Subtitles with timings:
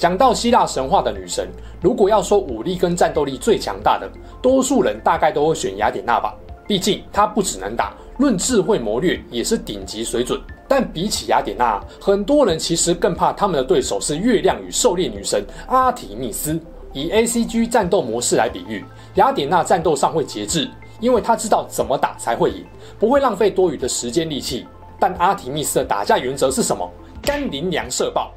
[0.00, 1.46] 讲到希腊神话的女神，
[1.82, 4.10] 如果要说武力跟战斗力最强大的，
[4.40, 6.34] 多数人大概都会选雅典娜吧。
[6.66, 10.40] 毕竟她不只能打，论智慧谋略也是顶级水准。
[10.66, 16.58] 但比起雅典娜，很多人其实更怕他们的对手是月亮与狩猎女神阿提密斯。
[16.94, 18.82] 以 ACG 战斗模式来比喻，
[19.16, 20.66] 雅典娜战斗上会节制，
[20.98, 22.64] 因为她知道怎么打才会赢，
[22.98, 24.66] 不会浪费多余的时间力气。
[24.98, 26.90] 但阿提密斯的打架原则是什么？
[27.20, 28.32] 干淋凉射爆。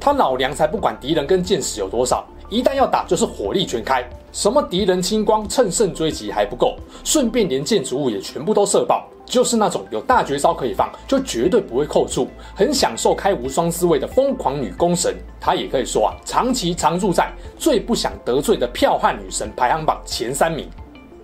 [0.00, 4.08] 他老娘才不管敌人跟箭矢有多少，一旦要打就是火力全开。
[4.32, 9.06] 什么敌人清光、乘胜追击还不够，顺便连建筑物也全部都射爆。
[9.24, 15.16] 就是那种有大绝招可以放，就绝对不会扣住，很享受开无双滋味的疯狂女攻神。
[15.40, 20.70] 她也可以说啊，长期常驻在最不想得罪的剽悍女神排行榜前三名。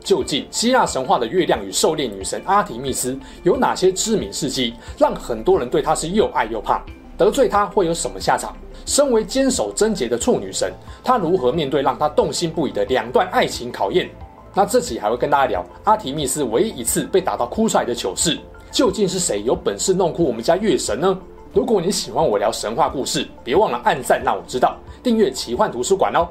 [0.02, 6.83] 究竟希腊神话的月亮与狩猎女神阿提密斯有哪些知名事迹，让很多人对她是又爱又怕？
[7.16, 8.52] 得罪她会有什么下场？
[8.84, 10.72] 身为坚守贞洁的处女神，
[11.05, 14.11] 她如何面对让她动心不已的两段爱情考验？
[14.55, 18.39] 那这期还会跟大家聊阿提密斯唯一一次被打到哭出来的糗事，
[18.70, 21.19] 究竟是谁有本事弄哭我们家月神呢？
[21.55, 26.28] 如果你喜欢我聊神话故事，别忘了按赞让我知道，订阅奇幻图书馆哦。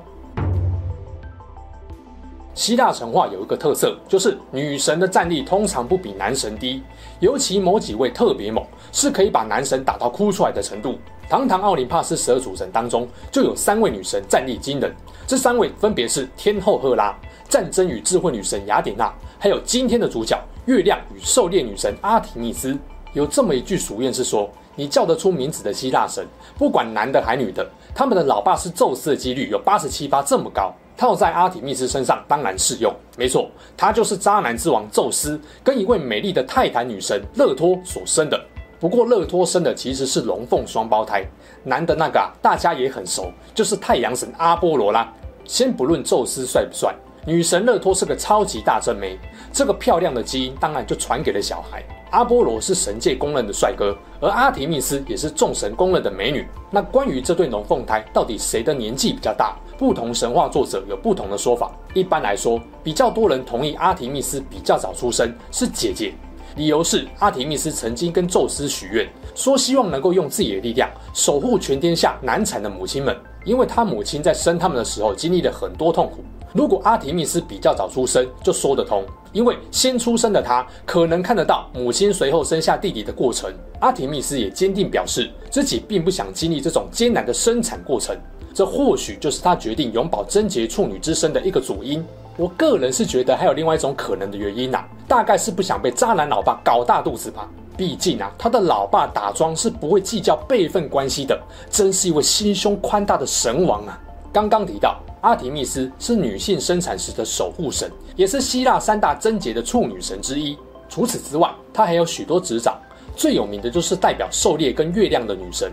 [2.54, 6.84] 希腊神话有一个特色，就是女神的战力通常不比男神低，
[7.20, 10.96] 尤其某几位特别猛，是可以把男神打到哭出来的程度。
[11.32, 14.94] 堂堂奥林帕斯十二主神当中，就有三位女神战力惊人，
[15.26, 22.78] 这三位分别是天后赫拉、战争与智慧女神雅典娜，还有今天的主角月亮与狩猎女神阿提密斯。
[23.14, 26.28] 有这么一句俗谚是说，你叫得出名字的希腊神，
[26.58, 27.66] 不管男的还女的，
[27.96, 30.74] 他们的老爸是宙斯的几率有八十七八这么高。
[30.98, 38.38] 套在阿提密斯身上当然适用，没错，他就是渣男之王宙斯跟一位美丽的泰坦女神勒托所生的。
[38.81, 41.24] 不过勒托生的其实是龙凤双胞胎，
[41.64, 45.14] 男的那个，大家也很熟，就是太阳神阿波罗啦。
[45.46, 49.19] 先不论宙斯帅不帅，女神勒托是个超级大正妹，
[49.53, 51.84] 这个漂亮的基因当然就传给了小孩。
[52.09, 56.48] 阿波罗是神界公认的帅哥，而阿提密斯也是众神公认的美女。
[56.72, 59.56] 那关于这对龙凤胎，到底谁的年纪比较大？
[59.78, 61.72] 不同神话作者有不同的说法。
[61.94, 66.16] 一般来说，比较多人同意阿提密斯比较早出生，是姐姐。
[66.56, 76.23] 理由是阿提密斯曾经跟宙斯许愿，说希望能够用自己的力量守护全天下难产的母亲们，因为他母亲在生他们的时候经历了很多痛苦。
[76.53, 83.50] 如果阿提密斯比较早出生，就说得通，因为先出生的他可能看得到母亲随后生下弟弟的过程。
[83.79, 88.13] 阿提密斯也坚定表示自己并不想经历这种艰难的生产过程。
[88.53, 92.03] 这或许就是他决定永保贞洁处女之身的一个主因。
[92.41, 97.47] 我个人是觉得还有另外一种可能的原因啊，大概是不想被渣男老爸搞大肚子吧。
[97.78, 103.96] 毕竟啊，他的老爸打桩是不会计较辈分关系的，真是一位心胸宽大的神王啊。
[104.34, 110.57] 刚刚提到阿提密斯是女性生产时的守护神，也是希腊三大贞洁的处女神之一。
[110.90, 112.75] 除此之外，她还有许多执掌，
[113.16, 115.72] 最有名的就是代表狩猎跟月亮的女神。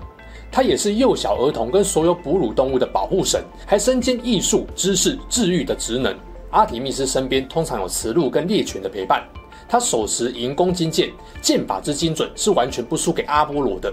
[0.53, 6.15] 她也是幼小儿童跟所有哺乳动物的保护神，还身兼艺术、知识、治愈的职能。
[6.51, 9.23] 阿提密斯身边通常有雌鹿跟猎犬的陪伴，
[9.69, 11.11] 他手持银弓金箭，
[11.43, 13.93] 箭法之精准是完全不输给阿波罗的。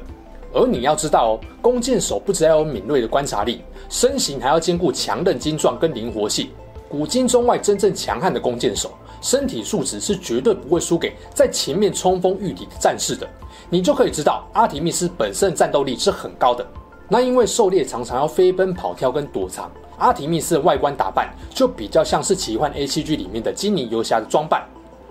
[0.53, 6.49] 而你要知道哦，弓箭手不只要有敏锐的观察力，身形还要兼顾强韧精壮跟灵活性。
[6.87, 13.27] 古今中外真正强悍的弓箭手，身体素质是绝对不会输给在前面冲锋御敌的战士的。
[13.69, 16.65] 你就可以知道，阿提密斯本身的战斗力是很高的。
[17.09, 24.63] 那因为狩猎常常要飞奔跑跳跟躲藏，阿提密斯的外观打扮就比较像是奇幻 ACG 里面的精灵游侠的装扮。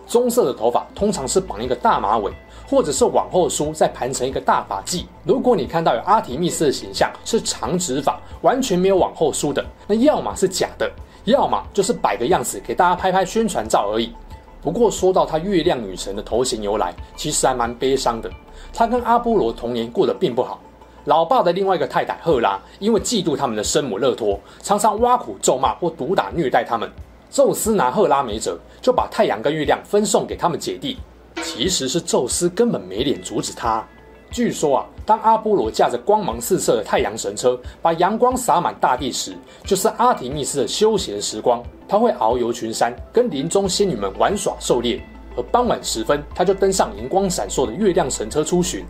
[0.06, 2.30] 棕色的头发通常是绑一个大马尾，
[2.68, 5.06] 或者是往后梳再盘成一个大发髻。
[5.24, 10.90] 如果你看到有阿提密斯的形象是长直发，完全没有往后梳的，那要么是假的，
[11.24, 14.12] 要么就是摆个样子给大家拍拍宣传照而已。
[14.60, 18.30] 不过说到她月亮女神的头衔由来，其实还蛮悲伤的。
[18.74, 20.60] 她跟阿波罗童年过得并不好，
[21.04, 26.90] 老爸的另外一个太太赫拉，因为嫉妒他们的生母勒托，常常挖苦咒骂或毒打虐待他们。
[27.30, 30.96] 宙斯拿赫拉没辙，就把太阳跟月亮分送给他们姐弟。
[31.42, 33.84] 其实是宙斯根本没脸阻止他。
[34.30, 41.62] 据说啊，当阿波罗驾着光芒四射的太阳神车，把阳光洒满大地时，就是阿提密斯的休闲时光。
[41.86, 45.04] 他会遨游群山，跟林中仙女们玩耍狩猎。
[45.36, 48.86] 而傍晚时分，他就登上银光闪烁的月亮神车出巡。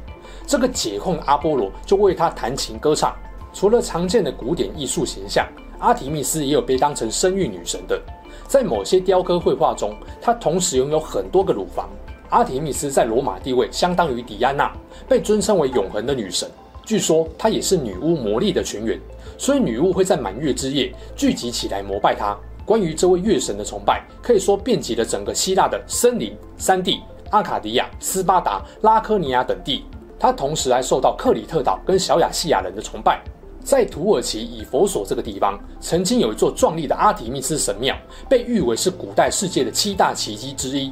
[0.46, 3.14] 这个解控阿波罗就为他弹琴歌唱。
[3.52, 5.46] 除了常见的古典艺术形象，
[5.78, 8.00] 阿提密斯也有被当成生育女神的。
[8.48, 11.88] 在某些雕刻绘画中，她同时拥有很多个乳房。
[12.30, 14.72] 阿提密斯在罗马地位相当于狄安娜，
[15.08, 16.50] 被尊称为永恒的女神。
[16.84, 18.98] 据说她也是女巫魔力的泉源，
[19.38, 22.36] 所以女巫会在满月之夜聚集起来膜拜她。
[22.66, 27.00] 关于这位月神的崇拜，可以说遍及了整个希腊的森林、山地、
[27.30, 29.84] 阿卡迪亚、斯巴达、拉科尼亚等地。
[30.24, 33.22] 他同时还受到克里特岛跟小亚细亚人的崇拜。
[33.62, 37.94] 在土耳其以佛所这个地方，曾经有一座壮丽的阿提密斯神庙，
[38.26, 40.90] 被誉为是古代世界的七大奇迹之一。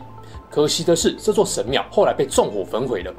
[0.50, 3.14] 可惜的是，这座神庙后来被纵火焚毁了。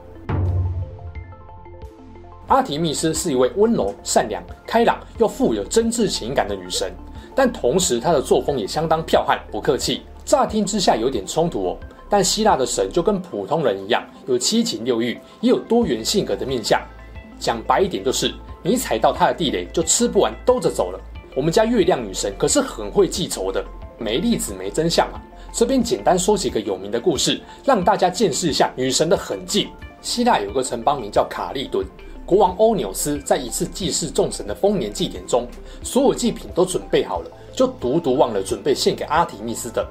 [2.45, 6.93] 阿提密斯是一位温柔、善良、开朗又富有真挚情感的女神，
[7.33, 10.03] 但同时她的作风也相当剽悍、不客气。
[10.23, 11.77] 乍听之下有点冲突哦，
[12.13, 16.79] 但希腊的神就跟普通人一样，有七情六欲，也有多元性格的面相。
[17.39, 18.31] 讲白一点就是，
[18.61, 20.99] 你踩到他的地雷就吃不完兜着走了。
[21.35, 23.65] 我们家月亮女神可是很会记仇的，
[23.97, 25.17] 没例子没真相啊。
[25.51, 29.67] 这边简单说几个有名的故事，让大家见识一下女神的狠劲。
[29.99, 31.83] 希腊有个城邦名叫卡利敦。
[32.27, 35.47] 国王欧纽斯在一次祭祀众神的丰年祭典中，
[35.81, 39.83] 所有祭品都准备好了，就独独忘了准备献给阿提密斯的。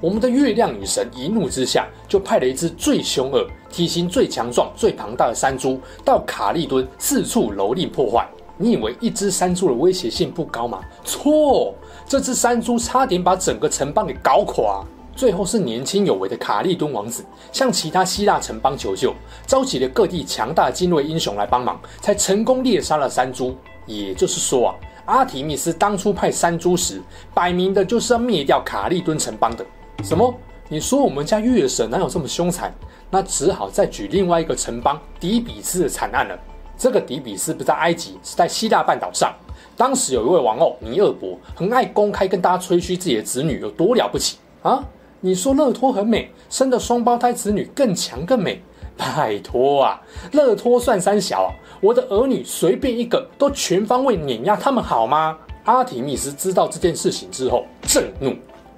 [0.00, 8.26] 我们的月亮女神一怒之下，就派了一只最凶恶、体型最强壮、最庞大的山猪到卡利敦四处蹂躏破坏。
[8.56, 10.80] 你以为一只山猪的威胁性不高吗？
[11.04, 11.74] 错，
[12.06, 14.82] 这只山猪差点把整个城邦给搞垮。
[15.14, 17.22] 最后是年轻有为的卡利敦王子
[17.52, 19.14] 向其他希腊城邦求救，
[19.46, 23.54] 召集了各地强大的精锐英雄来帮忙，才成功猎杀了山猪。
[23.84, 24.74] 也就是说啊，
[25.06, 27.02] 阿提密斯当初派山猪时，
[27.34, 29.66] 摆明的就是要灭掉卡利敦城邦的。
[30.02, 30.34] 什么？
[30.68, 32.72] 你说我们家月神哪有这么凶残？
[33.10, 36.38] 那只好再举另外一个城邦底比斯的惨案了。
[36.78, 39.34] 这个底比斯不在埃及，是在希腊半岛上。
[39.76, 44.82] 当时有一位王后尼厄伯，很爱公开跟大家吹嘘自己的子女有多了不起啊。
[45.20, 48.62] 你说乐托很美，生的双胞胎子女更强更美。
[48.96, 50.00] 拜托啊，
[50.32, 55.36] 乐托算三小，我的儿女随便一个都全方位碾压他们好吗？
[55.64, 58.34] 阿提密斯知道这件事情之后震怒，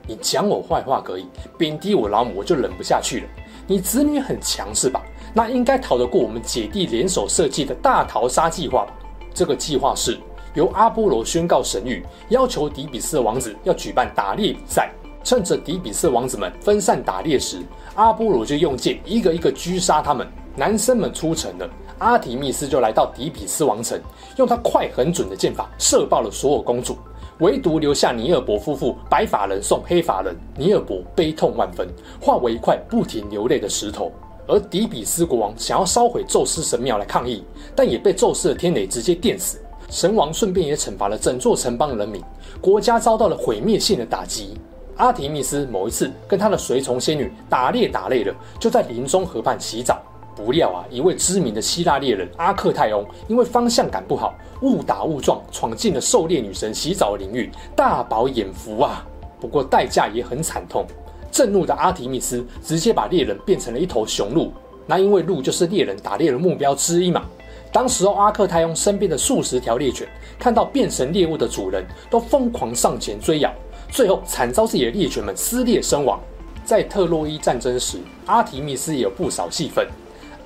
[0.06, 1.26] 你讲我坏话可以，
[1.56, 3.26] 贬低我老母我就忍不下去了。
[3.66, 5.00] 你子女很强是吧？
[5.32, 8.92] 那应该逃得过我们姐弟联手设计的大逃杀计划吧？
[9.32, 10.18] 这个计划是
[10.54, 14.90] 由阿波罗宣告神谕，要求底比斯王子要举办打猎比赛。
[15.24, 17.62] 趁着底比斯王子们分散打猎时，
[17.94, 20.26] 阿波罗就用箭一个一个狙杀他们。
[20.56, 23.98] 男生们出城了，阿提密斯就来到底比斯王城，
[24.36, 26.98] 用他快狠准的箭法射爆了所有公主，
[27.38, 30.36] 唯独留下尼尔伯夫妇白发人送黑发人。
[30.56, 31.88] 尼尔伯悲痛万分，
[32.20, 34.12] 化为一块不停流泪的石头。
[34.46, 37.44] 而底比斯国王想要烧毁宙斯神庙来抗议，
[37.76, 39.58] 但也被宙斯的天雷直接电死。
[39.88, 42.20] 神王顺便也惩罚了整座城邦人民，
[42.60, 44.54] 国家遭到了毁灭性的打击。
[44.96, 50.00] 阿提密斯某一次跟他的随从仙女打猎打累了，就在林中河畔洗澡。
[50.34, 59.06] 不料啊，一位知名的希腊猎人阿克泰翁因为方向感不好，误打误撞闯进了狩猎女神洗澡的领域，大饱眼福啊！
[59.40, 60.86] 不过代价也很惨痛。
[61.30, 64.52] 震怒的阿提密斯直接把猎人变成了一头雄鹿，
[64.86, 67.24] 那因为鹿就是猎人打猎的目标之一嘛。
[67.72, 70.06] 当时候阿克泰翁身边的数十条猎犬
[70.38, 73.50] 看到变成猎物的主人，都疯狂上前追咬。
[73.90, 76.20] 最后惨遭自己的猎犬们撕裂身亡。
[76.64, 79.88] 在特洛伊战争时，阿提密斯也有不少戏份。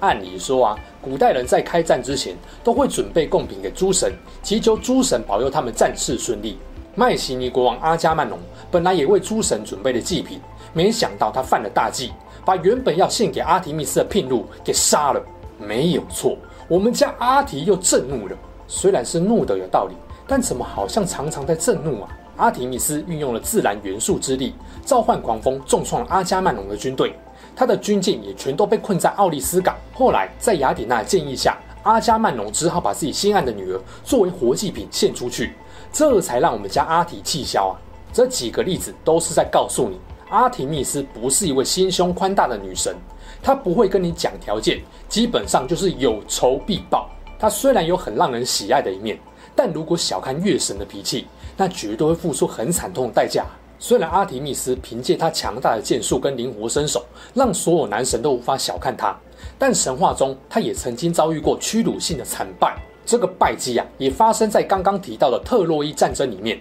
[0.01, 4.13] 按理说啊，古代人在开战之前都会准备贡品给诸神，
[4.43, 6.59] 祈求诸神保佑他们战事顺利。
[6.95, 8.39] 迈锡尼国王阿伽曼农
[8.71, 10.41] 本来也为诸神准备了祭品，
[10.73, 12.13] 没想到他犯了大忌，
[12.45, 15.23] 把原本要献给阿提密斯的聘鹿给杀了。
[15.59, 16.37] 没有错，
[16.69, 18.37] 我们家阿提又震怒了。
[18.67, 19.95] 虽然是怒的有道理，
[20.27, 22.09] 但怎么好像常常在震怒啊？
[22.37, 27.15] 阿提密斯运用了自然元素之力，召唤狂风，重创了阿伽曼农的军队。
[27.57, 29.75] 他的军舰也全都被困在奥利斯港。
[29.95, 35.55] 后来，在雅典娜的建议下，阿伽曼农只好把自己心爱的女儿作为活祭品献出去，
[35.91, 37.75] 这才让我们家阿提气消啊！
[38.13, 39.99] 这几个例子都是在告诉你，
[40.29, 42.95] 阿提密斯不是一位心胸宽大的女神，
[43.43, 47.09] 她不会跟你讲条件，基本上就是有仇必报。
[47.39, 49.19] 她虽然有很让人喜爱的一面，
[49.55, 53.47] 但如果小看月神的脾气，那绝对会付出很惨痛的代价。
[53.79, 57.05] 虽然阿提密斯凭借他强大的剑术跟灵活身手，
[57.35, 59.17] 让所有男神都无法小看他，
[59.59, 62.77] 但神话中他也曾经遭遇过屈辱性的惨败。
[63.05, 66.61] 这个败绩啊，也发生在刚刚提到的特洛伊战争里面。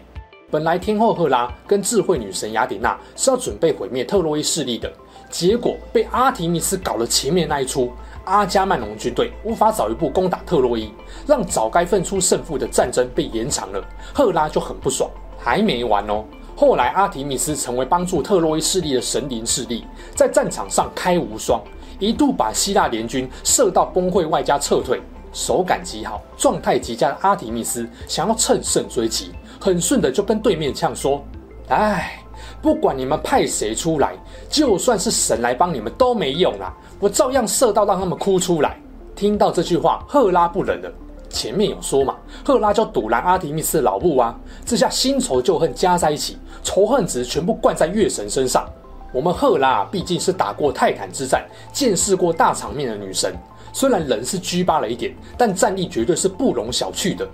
[0.52, 4.92] 本来天后赫拉跟智慧女神雅典娜是要准备毁灭特洛伊势力的，
[5.30, 7.92] 结果被阿提密斯搞了前面那一出，
[8.26, 10.92] 阿伽曼农军队无法早一步攻打特洛伊，
[11.26, 13.84] 让早该分出胜负的战争被延长了。
[14.14, 16.24] 赫拉就很不爽，还没完哦。
[16.56, 19.86] 后来阿提密斯成为帮助特洛伊势力的神灵势力，
[20.16, 21.62] 在战场上开无双，
[22.00, 25.02] 一度把希腊联军射到崩溃外加撤退。
[25.34, 31.22] 手感极好、状态极佳的阿提密斯想要乘胜追击，很顺的就跟对面呛说
[31.68, 32.24] ：“哎，
[32.62, 34.14] 不管你们派谁出来，
[34.50, 38.80] 就算是神来帮你们都没用啦，我照样射到让他们哭出来。”
[39.14, 40.90] 听到这句话，赫拉不忍了。
[41.36, 42.16] 前面有说嘛，
[42.46, 44.34] 赫拉就堵拦阿提密斯的老母啊，
[44.66, 48.66] 这下新仇旧恨加在一起，仇恨值全部灌在月神身上。
[49.12, 53.36] 我们赫拉毕竟是打过泰坦之战、见识过大场面的女神。
[53.74, 57.28] 虽然人是拘巴了一点，但战力绝对是不容小觑的。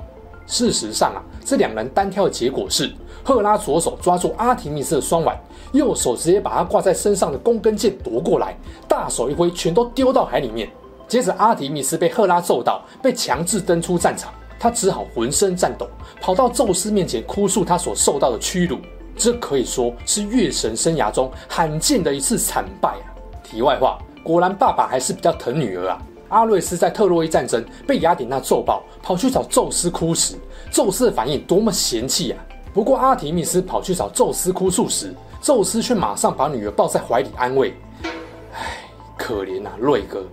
[0.48, 2.92] 事实上啊，这两人单挑的结果是，
[3.24, 5.40] 赫拉左手抓住阿提密斯的双腕，
[5.74, 10.68] 右手直接把他挂在身上的弓跟箭夺过来，大手一挥，全都丢到海里面。
[11.12, 15.86] 接着阿提密斯被赫拉揍到，被强制登出战场，他只好浑身颤抖，
[16.22, 18.78] 跑到宙斯面前哭诉他所受到的屈辱。
[19.18, 23.12] 这可以说是月神生涯中罕见的一次惨败啊！
[23.44, 26.02] 题外话，果然爸爸还是比较疼女儿啊。
[26.30, 30.36] 阿瑞斯在特洛伊战争被雅典娜揍爆，跑去找宙斯哭时，
[30.72, 32.40] 宙斯的反应多么嫌弃啊！
[32.74, 37.74] 不过阿提密斯跑去找宙斯哭诉时，宙斯却马上把女儿抱在怀里安慰。
[38.54, 38.86] 唉，
[39.18, 40.24] 可怜啊，瑞哥。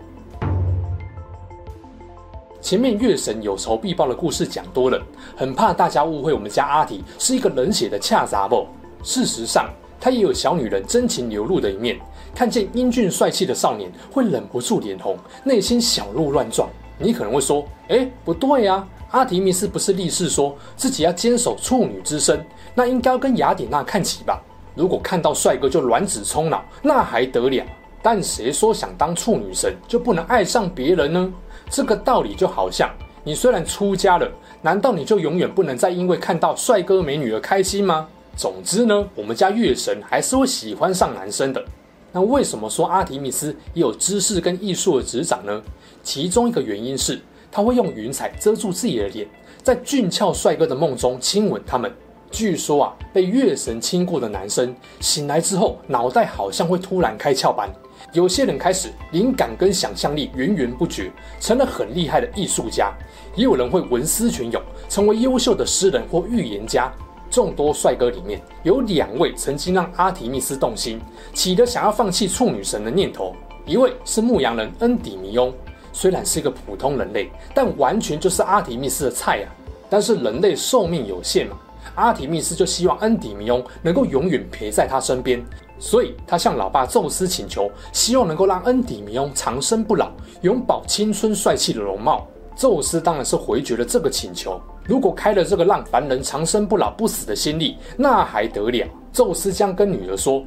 [2.60, 5.00] 前面月神有仇必报的故事讲多了，
[5.36, 8.66] 很怕大家误会我们家阿提是一个冷血的恰杂不？
[9.04, 11.96] 事实上，他也有小女人真情流露的一面。
[12.34, 16.68] 看见英俊帅气的少年，会忍不住脸红，内心小鹿乱撞。
[16.98, 24.42] 你可能会说：“诶，不对呀，阿提密斯不是立誓说自己要坚守处女之身，那应该要跟雅典娜看齐吧？
[24.74, 27.64] 如果看到帅哥就卵子冲脑，那还得了？
[28.02, 31.32] 但谁说想当处女神就不能爱上别人呢？
[31.70, 32.90] 这个道理就好像
[33.24, 34.30] 你虽然出家了，
[34.62, 38.08] 难道你就永远不能再因为看到帅哥美女而开心吗？
[38.36, 41.64] 总之呢，我们家月神还是会喜欢上男生的。”
[42.10, 45.62] 那为什么说阿提密斯也有知识跟艺术的执掌呢？
[46.02, 47.20] 其中一个原因是
[47.52, 49.28] 他会用云彩遮住自己的脸，
[49.62, 51.92] 在俊俏帅哥的梦中亲吻他们。
[52.30, 57.68] 据说啊，被月神亲过的男生醒来之后，脑袋好像会突然开窍般。
[58.12, 62.92] 有些人开始灵感跟想象力源源不绝，成了很厉害的艺术家；
[63.36, 66.90] 也有人会文思泉涌，成为优秀的诗人或预言家。
[67.30, 70.98] 众多帅哥里面，有两位曾经让阿提密斯动心，
[71.34, 73.34] 起了想要放弃处女神的念头。
[73.66, 75.52] 一位是牧羊人恩底弥翁，
[75.92, 79.52] 虽然是一个普通人类，但完全就是阿提密斯的菜啊。
[79.90, 81.58] 但是人类寿命有限嘛，
[81.94, 85.44] 阿提密斯就希望恩底弥翁能够永远陪在他身边，
[85.78, 90.10] 所以他向老爸宙斯请求，希望能够让恩底弥翁长生不老，
[90.42, 92.26] 永葆青春帅气的容貌。
[92.56, 94.60] 宙斯当然是回绝了这个请求。
[94.84, 98.88] 如果开了这个让凡人长生不老不死的先例，那还得了？
[99.12, 100.42] 宙斯将跟女儿说：“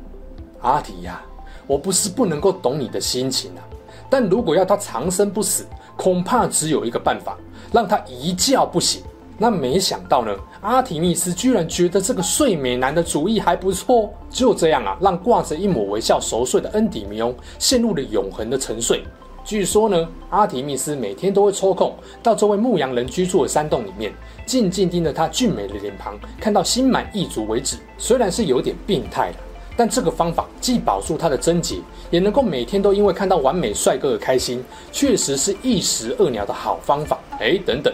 [0.62, 1.22] 阿迪呀，
[1.68, 3.64] 我不是不能够懂你的心情啊，
[4.10, 7.38] 但如果要他长生不死，恐怕只有一个办法，
[7.72, 9.02] 让他一觉不醒。”
[9.42, 10.32] 那没想到呢，
[10.62, 19.04] 阿提密斯居然觉得这个睡美男的主意还不错，就这样啊，让挂着一抹微笑熟睡的恩底弥翁陷入了永恒的沉睡。
[19.44, 24.14] 据说呢，阿提密斯每天都会抽空到这位牧羊人居住的山洞里面，
[24.46, 27.78] 静静盯着他俊美的脸庞，看到心满意足为止。
[27.98, 29.36] 虽然是有点病态了，
[29.76, 31.78] 但这个方法既保住他的贞洁，
[32.12, 37.18] 也能够每天都因为看到完美帅哥而开心，确实是一石二鸟的好方法。
[37.40, 37.92] 哎，等等，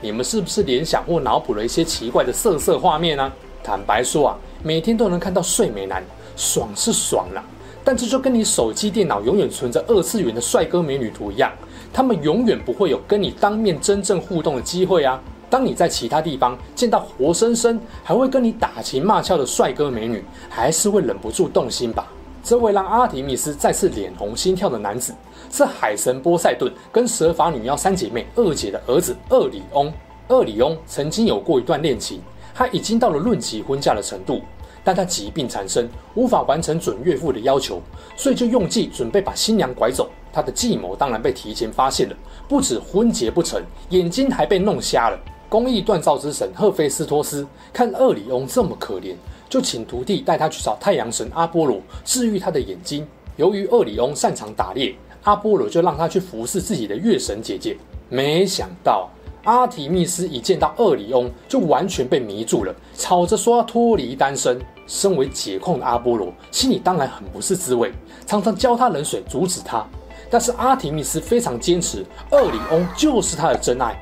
[0.00, 6.04] 你们是不是联想或脑补了一些奇怪的色色画面呢、坦白说啊，每天都能看到睡美男，
[6.36, 7.42] 爽是爽了。
[7.82, 11.52] 但这就跟你手机、电脑永远存着二次元的帅哥美女图一样，
[11.92, 15.20] 他们永远不会有跟你当面真正互动的机会啊！
[15.48, 22.08] 当你在其他地方见到活生生还会跟你打情骂俏的帅哥美女，还是会忍不住动心吧？
[22.46, 25.12] 这位让阿提密斯再次脸红心跳的男子，
[25.50, 29.92] 是海神波塞顿跟蛇发女妖三姐妹二姐的儿子厄里翁。
[30.28, 32.20] 厄里翁曾经有过一段恋情，
[32.54, 34.40] 他已经到了论及婚嫁的程度。
[34.84, 37.82] 但他疾病缠身，无法完成准岳父的要求，
[38.16, 40.08] 所以就用计准备把新娘拐走。
[40.32, 42.14] 他的计谋当然被提前发现了，
[42.46, 45.18] 不止婚结不成，眼睛还被弄瞎了。
[45.48, 49.16] 工艺锻造之神赫菲斯托斯看厄里翁这么可怜，
[49.48, 53.06] 就请徒弟带他去找太阳神阿波罗治愈他的眼睛。
[53.36, 57.76] 由于厄里翁擅长打猎，阿波罗就让他去服侍自己的月神姐姐。
[58.08, 59.08] 没想到
[59.44, 64.60] 阿提密斯一见到厄里翁，就完全被迷住了，吵着说要脱离单身。
[64.88, 67.92] 身为解控的阿波罗，心里当然很不是滋味，
[68.24, 69.84] 常常浇他冷水阻止他。
[70.30, 74.00] 但是阿提密斯非常坚持，厄里翁就是他的真爱。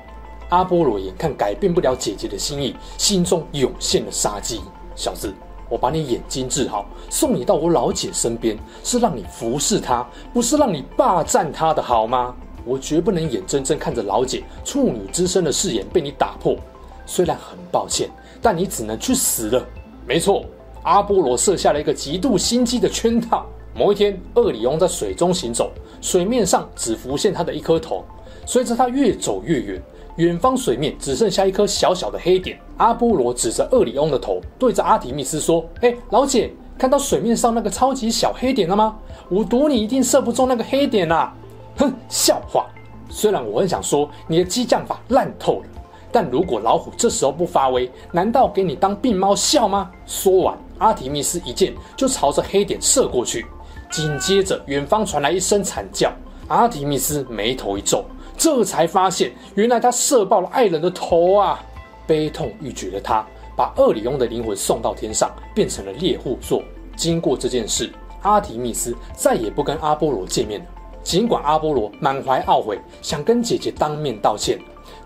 [0.51, 4.61] 阿波罗眼看改变不了姐姐的心意，心中涌现了杀机。
[4.95, 5.33] 小子，
[5.69, 12.35] 我把你眼睛治好，送你到我老姐身边，是让你服侍她，不是让你霸占她的好吗？
[12.65, 16.57] 我绝不能眼睁睁看着老姐处女之身的誓言被你打破。
[17.05, 18.09] 虽然很抱歉，
[18.41, 19.63] 但你只能去死了。
[20.07, 20.45] 没错，
[20.83, 23.45] 阿波罗设下了一个极度心机的圈套。
[23.75, 25.71] 某一天，厄里翁在水中行走，
[26.01, 28.05] 水面上只浮现他的一颗头。
[28.47, 29.83] 随着他越走越远，
[30.17, 32.59] 远方水面只剩下一颗小小的黑点。
[32.77, 38.97] 阿波罗指着厄里翁的头，对着阿提密斯说：“哎，老姐，看到水面上那个超级小黑点了吗？
[39.29, 41.35] 我赌你一定射不中那个黑点啊！”
[41.77, 42.67] 哼，笑话！
[43.09, 45.67] 虽然我很想说你的激将法烂透了，
[46.13, 49.91] 但如果老虎这时候不发威，难道给你当病猫笑吗？
[50.07, 53.47] 说完，阿提密斯一箭就朝着黑点射过去。
[53.91, 56.13] 紧接着，远方传来一声惨叫，
[56.49, 58.05] 阿提密斯眉头一皱，
[58.37, 61.61] 这才发现原来他射爆了爱人的头啊！
[62.07, 63.25] 悲痛欲绝的他
[63.57, 66.63] 把厄里翁的灵魂送到天上，变成了猎户座。
[66.97, 67.91] 经过这件事，
[68.23, 70.67] 阿提密斯再也不跟阿波罗见面了。
[71.03, 74.59] 尽管阿波罗满怀懊悔，想跟姐姐当面道歉，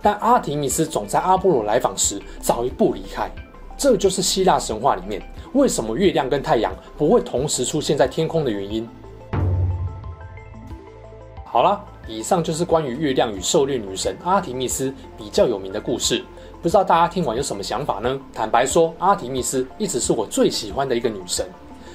[0.02, 3.30] 但阿提密斯总在阿波罗来访时早一步离开。
[3.76, 8.88] 这就是希腊神话里面为什么月亮跟太阳不会同时出现在天空的原因。
[11.44, 16.24] 好了，以上就是关于月亮与狩猎女神阿提密斯比较有名的故事。
[16.62, 18.18] 不知道大家听完有什么想法呢？
[18.32, 21.46] 坦白说，阿提密斯一直是我最喜欢的一个女神。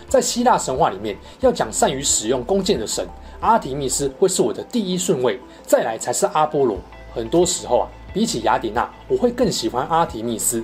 [0.08, 3.06] 在希腊神话里面，要讲善于使用弓箭的神，
[3.42, 6.78] 阿提密斯会是我的第一顺位，再来才是阿波罗。
[7.12, 10.64] 很多时候啊，比起雅典娜，我会更喜欢阿提密斯。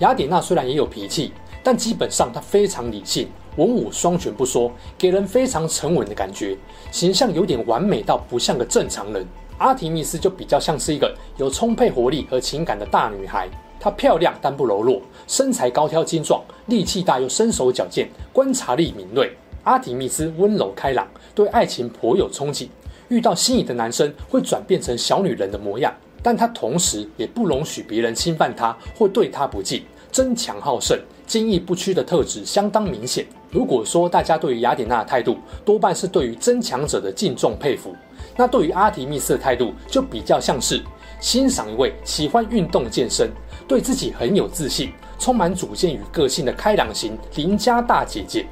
[0.00, 1.32] 雅典娜虽然也有脾气，
[1.62, 3.28] 但基本上她非常理性，
[3.60, 6.56] 文武双全不说，给人非常沉稳的感觉，
[6.90, 9.22] 形象有点完美到不像个正常人。
[9.58, 13.50] 阿提密斯就比较像是一个有充沛活力和情感的大女孩。
[13.78, 19.30] 她漂亮但不柔弱，身材高挑精壮，力气大又身手矫健，观察力敏锐。
[19.64, 22.66] 阿提密斯温柔开朗，对爱情颇有憧憬，
[23.08, 25.94] 遇到心仪的男生会转变成小女人的模样。
[26.22, 33.26] 但她同时也不容许别人侵犯她或对她不敬，争强好胜、坚毅不屈的特质相当明显。
[33.50, 37.94] 如果说大家对于雅典娜的态度多半是对于争强者的敬重佩服，
[38.36, 40.82] 那对于阿提密斯的态度就比较像是
[41.20, 43.30] 欣赏一位喜欢运动健身。
[43.66, 48.46] 对自己很有自信、充满主见与个性的开朗型邻家大姐姐，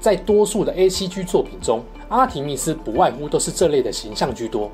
[0.00, 4.70] 在多数的 ACG 作品中，阿提密斯不外乎都是这类的形象居多。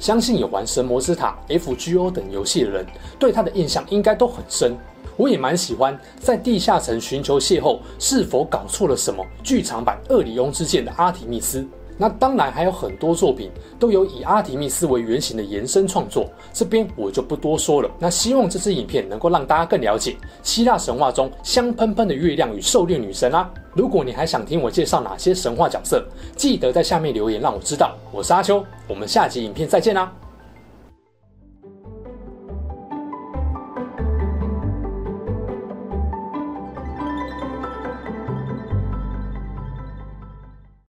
[0.00, 2.84] 相信有玩神魔之塔、FGO 等游戏的人，
[3.16, 4.76] 对他的印象应该都很深。
[5.22, 11.64] 我也蛮喜欢在地下城寻求邂逅，是否搞错了什么剧场版厄里翁之剑的阿提密斯。
[11.96, 17.88] 那当然还有很多作品都有以阿提密斯为原型的延伸创作，这边我就不多说了。
[18.00, 26.04] 那希望这支影片能够让大家更了解希腊神话中香喷喷的月亮与狩猎女神啦、如果你还想听我介绍哪些神话角色，
[26.34, 27.94] 记得在下面留言让我知道。
[28.10, 30.12] 我是阿秋，我们下集影片再见啦。